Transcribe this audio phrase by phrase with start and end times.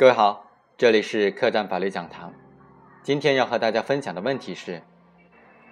[0.00, 0.46] 各位好，
[0.78, 2.32] 这里是客栈法律讲堂。
[3.02, 4.80] 今天要和大家分享的问题是：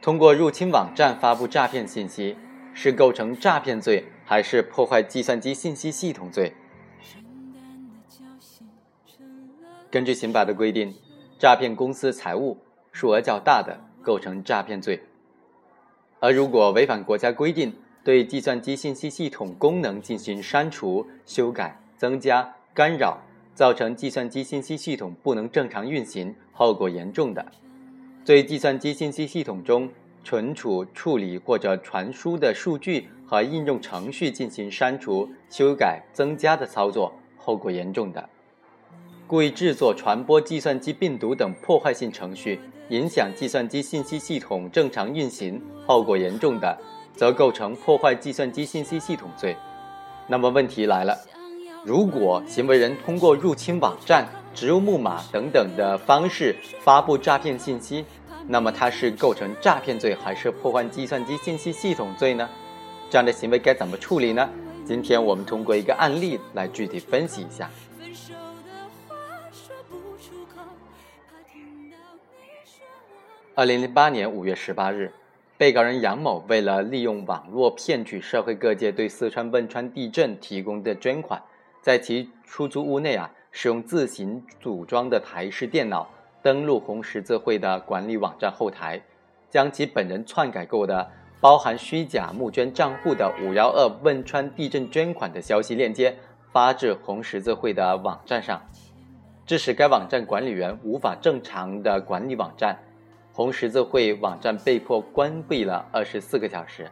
[0.02, 2.36] 通过入侵网站发布诈骗信息，
[2.74, 6.52] 是构成诈骗罪还是破坏计算机信息系统罪？
[9.90, 10.94] 根据刑法的规定，
[11.38, 12.58] 诈骗公司财物
[12.92, 15.00] 数额较大的，构成诈骗罪；
[16.20, 23.18] 而如果违反国家规定，对计算机信息系统功能进行删除、修改、增加、干扰，
[23.58, 27.42] 造成计算机信息系统不能正常运行，后果严重的；
[28.24, 29.90] 对计算机信息系统中
[30.22, 38.28] 存储、处理或者传输的数据和应用程序进行删除、修改、增加的操作，后果严重的。
[39.26, 46.78] 故意制作、传播计算机病毒等破坏性程序，影响计算机信息系统正常运行，后果严重的，
[47.12, 49.56] 则构成破坏计算机信息系统罪。
[50.28, 51.18] 那么问题来了，
[51.84, 58.04] 如果行为人通过入侵网站、植入木马等等的方式发布诈骗信息，
[58.46, 62.48] 那么他是构成诈骗罪还是破坏计算机信息系统罪呢？
[63.08, 64.48] 这样的行为该怎么处理呢？
[64.84, 67.70] 今天我们通过一个案例来具体分析一下。
[73.54, 75.12] 二零零八年五月十八日，
[75.56, 81.42] 被告人杨某为了利用网络骗取社会各界对四川汶川地震提供的捐款，
[81.88, 86.06] 在其出租屋内啊，使用自行组装的台式电脑
[86.42, 89.00] 登录红十字会的管理网站后台，
[89.48, 96.14] 将其本人篡改过的包含虚假募捐账户的“五幺二汶川地震捐款”的消息链接
[96.52, 98.60] 发至红十字会的网站上，
[99.46, 102.78] 致使该网站管理员无法正常的管理网站。
[103.32, 106.86] 红十字会网站被迫关闭了二十四个小时。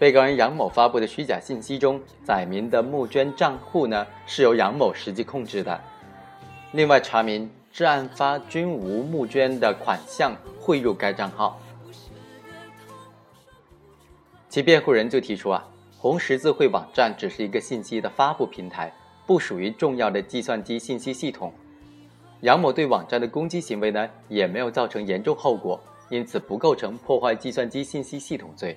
[0.00, 5.78] 被告人杨某发布的虚假信息中载明的募捐账户呢，是由杨某实际控制的。
[6.72, 11.60] 另外查明，至案发均无募捐的款项汇入该账号。
[14.48, 15.68] 其辩护人就提出啊，
[15.98, 18.90] 红十字会网站只是一个信息的发布平台，
[19.26, 21.52] 不属于重要的计算机信息系统。
[22.40, 25.78] 杨某对网站的攻击行为呢，也没有造成严重后果，
[26.08, 28.74] 因此不构成破坏计算机信息系统罪。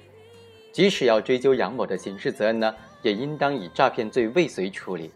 [0.74, 5.12] 即使要追究杨某的刑事责任呢，也应当以诈骗罪未遂处理。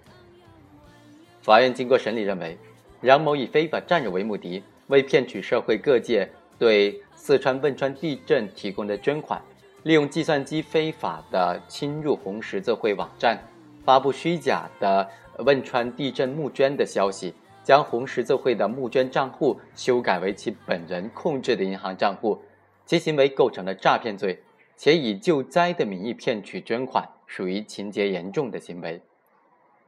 [1.41, 2.55] 法院经过审理认为，
[3.01, 6.29] 杨某以非法占有为目的，为骗取社会各界
[6.59, 9.41] 对四川汶川地震提供的捐款，
[9.81, 13.37] 利用计算机非法的侵入红十字会网站，
[13.83, 15.09] 发布虚假的
[15.39, 17.33] 汶川地震募捐的消息。
[17.63, 22.41] 将红十字会的募捐账户修改为其本人控制的银行账户，
[22.85, 24.41] 其行为构成了诈骗罪，
[24.77, 29.01] 且以救灾的名义骗取捐款，属于情节严重的行为。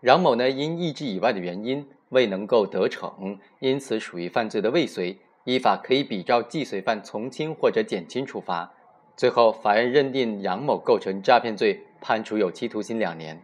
[0.02, 8.74] 杨某呢，因意志以外的原因未能够得逞，因此属于犯罪的未遂，依法可以比照既遂犯从轻或者减轻处罚。
[9.16, 13.42] 最后，法院认定杨某构成诈骗罪，判处有期徒刑两年。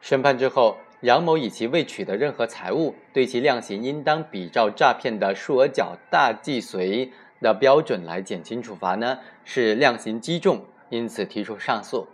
[0.00, 0.76] 宣判之后。
[1.00, 7.12] 杨某以其未取得任何财物，对其量刑应当比照诈骗的数额较大既遂
[7.44, 12.08] 的标准来减轻处罚呢，是量刑畸重，因此提出上诉。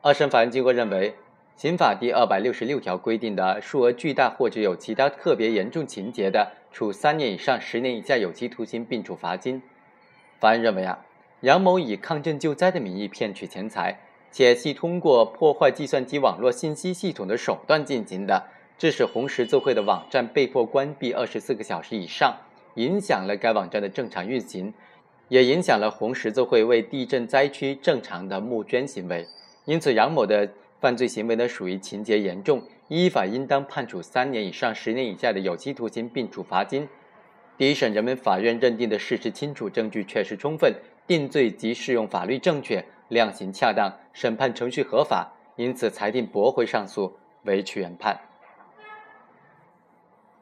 [0.00, 1.16] 二审法院经过认为，
[1.56, 9.60] 刑法第二百六十六条规定的数额巨大或者有其他特别严重情节的，处三年以上十年以下有期徒刑，并处罚金。
[10.38, 11.04] 法院认为啊，
[11.40, 13.98] 杨某以抗震救灾的名义骗取钱财。
[14.34, 18.46] 且系通过破坏计算机网络信息系统的手段进行的，
[18.78, 22.38] 致使红十字会的网站被迫关闭二十四个小时以上，
[22.74, 24.72] 影响了该网站的正常运行，
[25.28, 29.26] 也影响了红十字会为地震灾区正常的募捐行为。
[29.64, 30.48] 因此，杨某的
[30.80, 36.88] 犯罪行为呢属于情节严重，依法应当判处三年以上十年以下的有期徒刑，并处罚金。
[37.56, 40.74] 第一审人民法院认定的事实清楚，证据确实充分，
[41.06, 42.84] 定罪及适用法律正确。
[43.08, 47.14] 量刑恰当，审判程序合法，因此裁定驳回上诉，
[47.44, 48.18] 维持原判。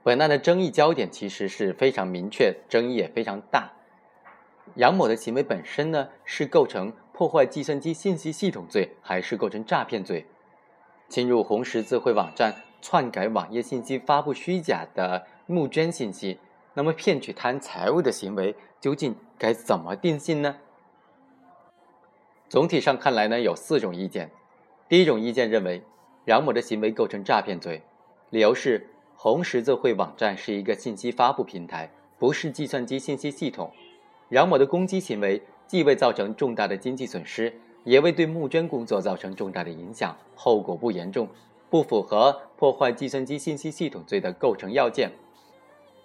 [0.03, 3.73] 本案的争议焦点其实是非常明确，争议也非常大。
[4.77, 10.27] 杨某的行为本身呢，是构成破坏计算机信息系统罪，还是构成诈骗罪？
[11.09, 16.39] 侵入红十字会网站，篡改网页信息，发布虚假的募捐信息，
[16.75, 20.57] 那么骗取他人财物的行为，究竟该怎么定性呢？
[22.49, 24.31] 总体上看来呢，有四种意见。
[24.89, 25.83] 第一种意见认为，
[26.25, 27.83] 杨某的行为构成诈骗罪，
[28.31, 28.89] 理由是
[29.23, 33.71] 红十字会网站是一个信息发布平台，不是计算机信息系统。
[34.31, 37.53] 杨某的攻击行为既未造成重大的经济损失，
[37.85, 41.29] 也未对募捐工作造成重大的影响，后果不严重，
[41.69, 45.11] 不符合破坏计算机信息系统罪的构成要件。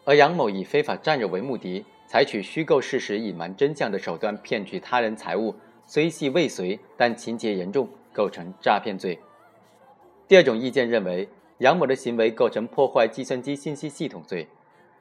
[0.04, 9.18] 而杨某以非法占有为目的，采取虚构事实、隐瞒真相的手段骗取他人财物，虽系未遂，但情节严重，构成诈骗罪。
[10.28, 11.30] 第二种意见认为，
[11.60, 14.48] 杨某的行为构成破坏计算机信息系统罪，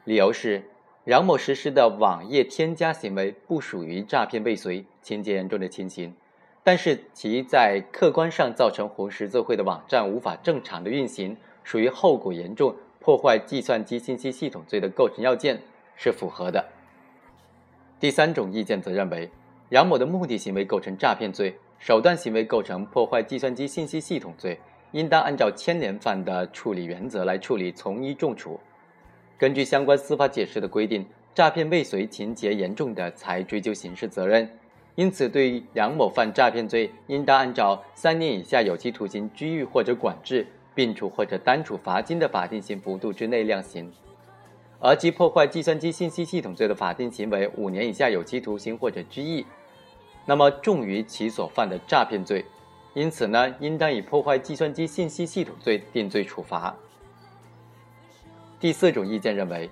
[0.05, 0.71] 理由是
[1.05, 6.15] 杨某实施的网页添加行为不属于诈骗未遂、情节严重的情形，
[6.63, 12.77] 但是其在客观上造成红十字会的网站无法正常的运行，属于后果严重。
[13.01, 15.61] 破坏计算机信息系统罪的构成要件
[15.95, 16.65] 是符合的。
[18.01, 19.29] 第三种意见则认为，
[19.69, 24.59] 杨某的目的行为构成诈骗罪，手段行为构成破坏计算机信息系统罪，
[24.95, 28.59] 应当按照牵连犯的处理原则来处理，从一重处。
[29.37, 31.05] 根据相关司法解释的规定，
[31.35, 34.49] 诈骗未遂情节严重的才追究刑事责任。
[34.95, 40.47] 因此，对于杨某犯诈骗罪，应当按照三年以下有期徒刑、拘役或者管制。
[40.77, 43.93] 并处或者单处罚金的法定刑幅度之内量刑，
[44.81, 49.47] 而其破坏计算机信息系统罪的法定刑为五年以下有期徒刑或者拘役，
[50.27, 52.45] 那么重于其所犯的诈骗罪，
[52.95, 56.75] 因此呢，应当以破坏计算机信息系统罪定罪处罚。
[58.61, 59.69] 第四种意见认为，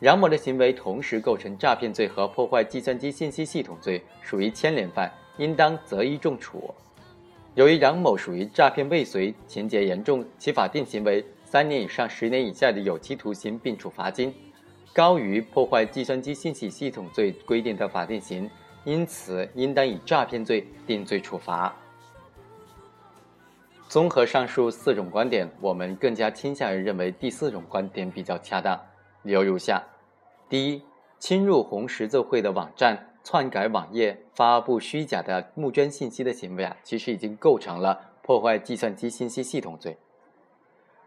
[0.00, 6.74] 杨某的行为同时构成诈骗罪和破坏计算机信息系统罪，属于牵连犯，应当择一重处。
[7.54, 14.34] 由于杨某属于诈骗未遂，情节严重，其法定刑为三年以上十年以下的有期徒刑，并处罚金，
[14.92, 18.50] 高于破坏计算机信息系统罪规定的法定刑，
[18.82, 21.72] 因此应当以诈骗罪定罪处罚。
[23.94, 28.76] 综合上述四种观点，我们更加倾向于认为第四种观点比较恰当。
[29.22, 29.84] 理由如下：
[30.48, 30.82] 第一，
[31.20, 33.10] 侵入红十字会的网站。
[33.22, 39.96] 篡改网页、发布虚假的募捐信息的行为啊，其实已经构成了破坏计算机信息系统罪。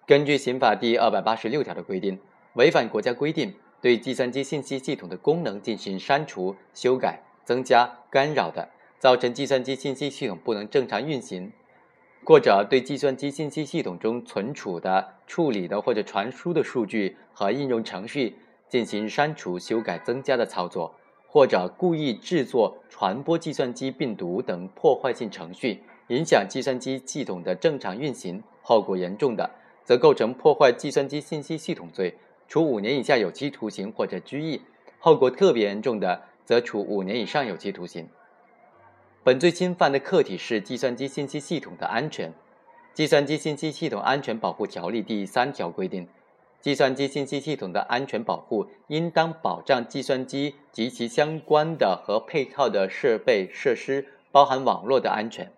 [0.05, 2.17] 根据刑法第二百八十六条的规定，
[2.53, 11.51] 违反国家规定对计算机信息系统的功能进行删除、修改、增加、干扰的，造成计算机信息系统不能正常运行；
[12.27, 18.35] 或者对计算机信息系统中存储的、处理的或者传输的数据和应用程序
[18.67, 20.93] 进行删除、修改、增加的操作。
[21.25, 29.49] 或者故意制作、传播计算机病毒等破坏性程序，影响计算机系统的正常运行，后果严重的，
[29.85, 32.17] 则构成破坏计算机信息系统罪，
[32.49, 34.59] 处五年以下有期徒刑或者拘役；
[34.99, 38.09] 后果特别严重的，则处五年以上有期徒刑。
[39.27, 42.29] 本罪侵犯的客体是计算机信息系统的安全，
[42.93, 46.07] 《计算机信息系统安全保护条例》第三条规定。
[46.61, 55.51] 计算机信息系统的安全保护，应当保障计算机及其相关的和配套的设备设施，包含网络的安全、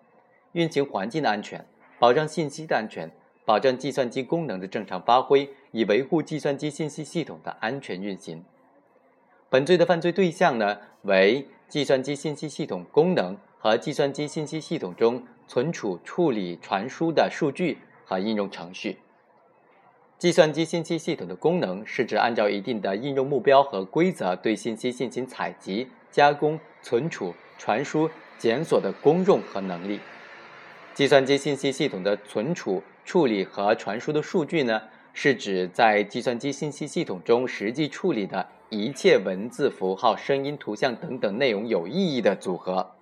[0.53, 1.63] 运行环境的安全，
[1.99, 3.11] 保障信息的安全，
[3.45, 8.43] 保证计算机功能的正常发挥，以维护计算机信息系统的安全运行。
[9.47, 18.97] 本罪的犯罪对象呢，为计算机信息系统功能和计算机信息系统中存储、处理、传输的数据和应用程序。
[20.17, 29.99] 计算机信息系统的功能是指按照一定的应用目标和规则对信息进行采集、加工、存储、传输、检索的功用和能力。
[30.93, 34.81] 计算机信息系统的存储、处理和传输的数据呢，
[35.13, 42.95] 是指在计算机信息系统中实际处理的一切文字、符号、声音、图像等等内容有意义的组合。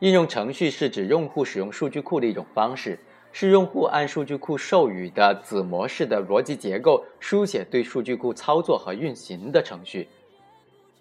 [0.00, 2.98] 应用程序是指用户使用数据库的一种方式。
[3.30, 10.08] 是用户按数据库授予的子模式的逻辑结构书写对数据库操作和运行的程序。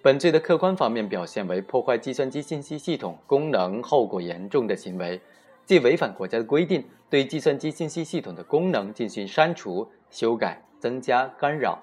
[0.01, 5.19] 本罪的客观方面表现为破坏计算机信息系统功能、后果严重的行为，
[5.65, 11.81] 即违反国家的规定，对计算机信息系统的功能进行删除、修改、增加、干扰，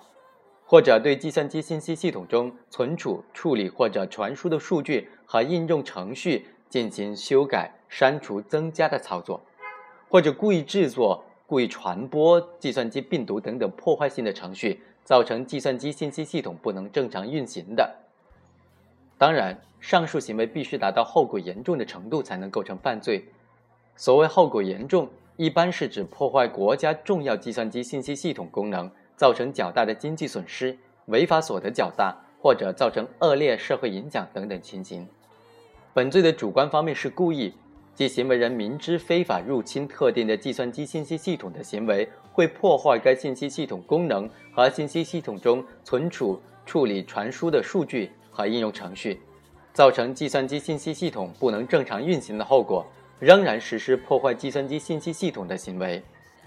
[0.67, 9.41] 或者对计算机信息系统中存储、处理或者传输的数据和应用程序进行修改、删除、增加的操作。
[10.09, 17.95] 或者故意制作、故意传播计算机病毒等等破坏性的程序，造成计算机信息系统不能正常运行的。
[19.17, 23.25] 当然，上述行为必须达到后果严重的程度才能构成犯罪。
[23.95, 30.77] 所谓后果严重，一般是指破坏国家重要计算机信息系统功能，造成较大的经济损失、
[31.07, 35.09] 违法所得较大，或者造成恶劣社会影响等等情形。
[35.95, 37.55] 本罪的主观方面是故意。
[37.95, 49.21] 即行为人明知非法入侵特定的计算机信息系统的行为会破坏该信息系统功能和信息系统中存储、处理、传输的数据和应用程序，
[49.73, 52.85] 造成计算机信息系统不能正常运行的后果，
[53.21, 56.03] 仍然实施破坏计算机信息系统的行为。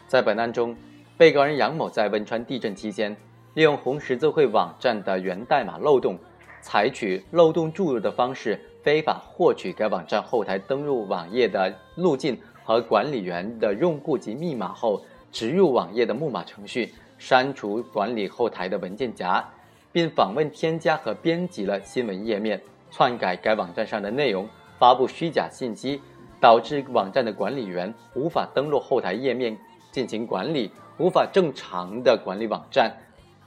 [0.06, 0.76] 在本案中，
[1.18, 3.16] 被告人杨某在汶川地震期间，
[3.54, 6.20] 利用红十字会网站的源代码漏洞，
[6.62, 19.44] 采取漏洞注入的方式，非法获取该网站后台登录网页的路径和管理员的用户及密码后，植入网页的木马程序，删除管理后台的文件夹，
[19.92, 22.62] 并访问、添加和编辑了新闻页面，
[22.92, 24.48] 篡改该网站上的内容，
[24.78, 26.02] 发布虚假信息，
[26.40, 29.58] 导致网站的管理员无法登录后台页面。
[29.90, 32.96] 进行管理，无法正常的管理网站，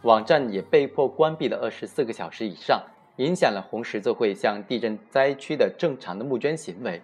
[0.02, 2.82] 网站也被迫关闭了二十四个小时以上，
[3.20, 7.02] 影响了红十字会向地震灾区的正常的募捐行为。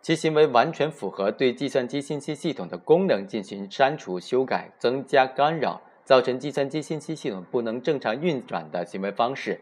[0.00, 9.60] 其行为完全符合对计算机信息系统的功能进行删除、修改、增加干扰，造成计算机信息系统不能正常运转的行为方式，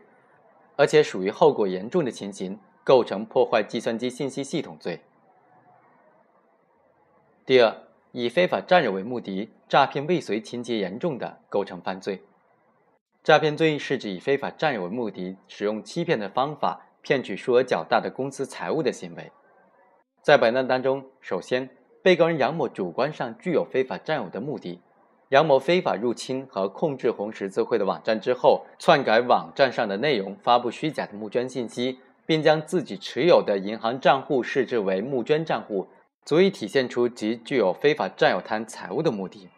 [0.76, 5.00] 而且属于后果严重的情形，构成破坏计算机信息系统罪。
[7.46, 7.82] 第二。
[8.12, 12.22] 以非法占有为目的诈骗未遂情节严重的，构成犯罪。
[13.26, 19.32] 诈骗罪是指以非法占有为目的，使用欺骗的方法骗取数额较大的公司财物的行为。
[20.22, 21.68] 在本案当中，首先，
[22.04, 24.80] 被告人杨某主观上具有非法占有的目的。
[25.30, 35.88] 杨某非法入侵和控制红十字会的网站之后，篡改网站上的内容，发布虚假的募捐信息，并将自己持有的银行账户设置为募捐账户。
[36.24, 39.48] 足以体现出其具有非法占有贪财物的目的。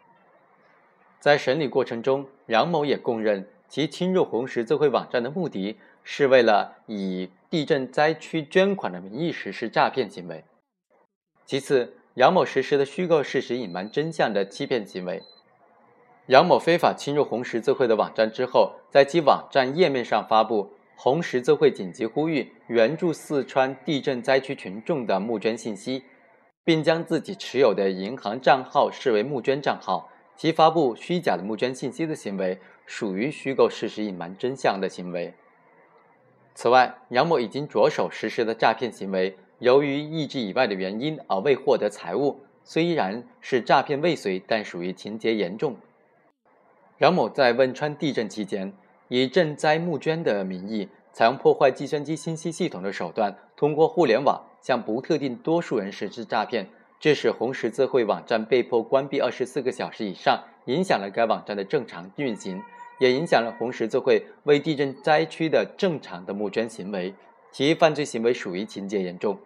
[1.19, 10.43] 在审理过程中，杨某也供认，其侵入红十字会网站的目的是为了以地震灾区捐款的名义实施诈骗行为。
[11.45, 15.21] 其次，杨某实施了虚构事实、隐瞒真相的欺骗行为。
[16.25, 26.03] 杨某非法侵入红十字会的网站之后，在其网站页面上发布“红十字会紧急呼吁援助四川地震灾区群众”的募捐信息。
[26.65, 30.07] 并将自己持有的银行账号视为募捐账号，
[30.37, 32.59] 其发布虚假的募捐信息的行为
[32.91, 35.35] 属于虚构事实、隐瞒真相的行为。
[36.55, 45.77] 此外，杨某已经着手实施的诈骗行为，由于意志以外的原因而未获得财物，虽然是诈骗未遂，但属于情节严重。
[46.97, 48.73] 杨某在汶川地震期间，
[49.07, 54.43] 以赈灾募捐的名义，采用破坏计算机信息系统的手段，通过互联网。
[54.61, 56.67] 向不特定多数人实施诈骗，
[56.99, 62.61] 致使红十字会网站被迫关闭二十四个小时以上，影响了该网站的正常运行，
[62.99, 67.13] 也影响了红十字会为地震灾区的正常的募捐行为，
[67.51, 69.39] 其犯罪行为属于情节严重。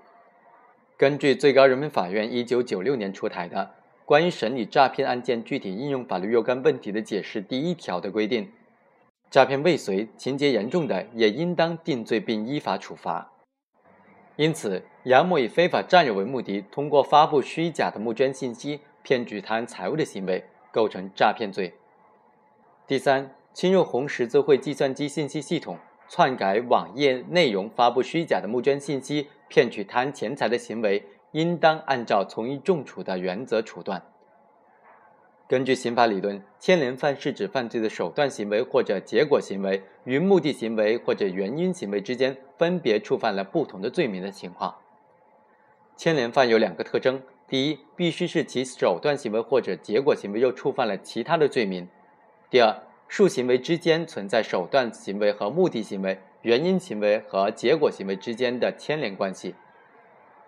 [0.98, 3.57] 根据最高人民法院一九九六年出台的
[4.05, 8.51] 《关于审理诈骗案件具体应用法律若干问题的解释》第一条的规定，
[9.29, 13.31] 诈骗未遂情节严重的，也应当定罪并依法处罚。
[14.36, 21.74] 因此，杨某以非法占有为目的，通过发布虚假的募捐信息骗取他人财物的行为，构成诈骗罪。
[22.88, 25.77] 第三，侵入红十字会计算机信息系统，
[26.10, 34.03] 篡改网页内容，发布虚假的募捐信息骗取他人钱财的行为，应当按照从一重处的原则处断。
[35.48, 44.75] 根据刑法理论，牵连犯是指犯罪的手段行为或者结果行为与目的行为或者原因行为之间分别触犯了不同的罪名的情况。
[45.95, 51.86] 牵连犯有两个特征：第一，必须是其手段行为或者结果行为又触犯了其他的罪名；
[52.50, 52.75] 第二，
[53.07, 59.55] 数行为之间存在手段行为和目的行为、原因行为和结果行为之间的牵连关系。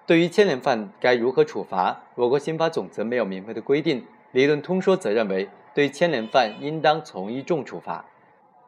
[0.07, 4.05] 对于牵连犯该如何处罚，我国刑法总则没有明确的规定。
[4.31, 8.05] 理论通说则认为，对牵连犯应当从一重处罚。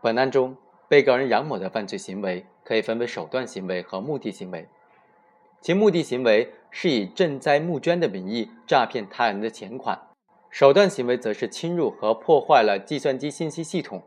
[0.02, 0.56] 本案中，
[0.88, 4.68] 被告人杨某的犯罪行为可以分为手段行为和目的行为。
[5.60, 10.07] 其目的行为是以赈灾募捐的名义诈骗他人的钱款，
[10.50, 14.02] 手段行为则是侵入和破坏了计算机信息系统，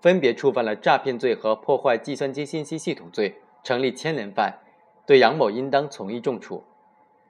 [0.00, 4.58] 分别触犯了诈骗罪和破坏计算机信息系统罪，成立牵连犯，
[5.06, 6.64] 对杨某应当从一重处。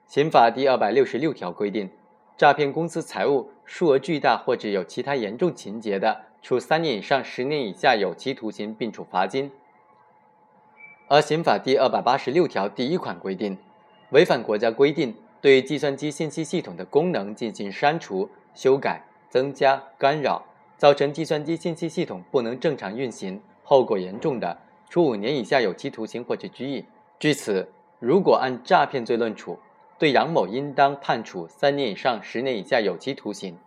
[0.07, 1.89] 刑法第二百六十六条规定。
[2.37, 9.49] 诈骗公司财物数额巨大或者有其他严重情节的，处三年以上十年以下有期徒刑，并处罚金。
[11.07, 13.57] 而刑法第二百八十六条第一款规定，
[14.09, 20.43] 违反国家规定对计算机信息系统的功能进行删除、修改、增加、干扰，
[20.77, 24.57] 造成计算机信息系统不能正常运行，后果严重的，
[24.89, 26.85] 处五年以下有期徒刑或者拘役。
[27.19, 27.69] 据此，
[27.99, 29.59] 如果按诈骗罪论处。
[29.97, 33.57] 对杨某应当判处三年以上十年以下有期徒刑。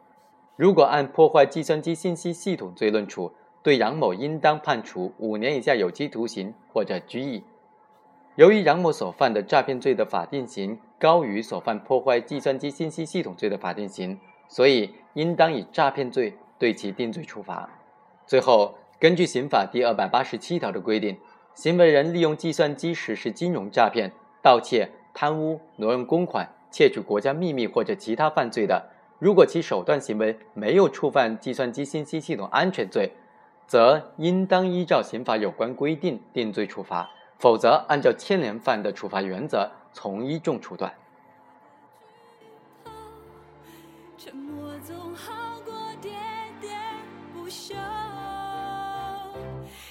[0.56, 7.42] 如果按破坏计算机信息系统罪论处，对杨某应当判处五年以下有期徒刑或者拘役。
[8.34, 17.68] 由于杨某所犯的诈骗罪的法定刑高于所犯破坏计算机信息系统罪的法定刑，所以应当以诈骗罪对其定罪处罚。
[18.26, 21.16] 最后，根据刑法第二百八十七条的规定，
[21.54, 24.10] 行为人利用计算机实施金融诈骗、
[24.42, 33.12] 盗窃、贪污、挪用公款、窃取国家秘密或者其他犯罪的，如果其手段行为没有触犯计算机信息系统安全罪，
[33.66, 40.92] 则应当依照刑法有关规定定罪处罚；否则，按照牵连犯的处罚原则，从一重处断。
[44.88, 46.08] 总好过喋
[46.62, 46.68] 喋
[47.34, 47.74] 不休。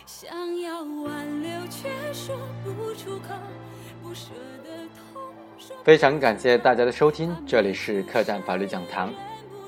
[0.08, 3.36] 想要挽留却说不出口，
[4.02, 4.32] 不舍
[4.64, 5.22] 得痛。
[5.84, 9.14] 非常感谢大家的收听，这里是客栈法律讲堂。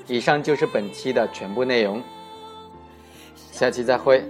[0.08, 2.02] 以上就是本期的全部内容，
[3.52, 4.24] 下期再会。